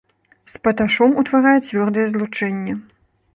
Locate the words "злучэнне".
2.15-2.73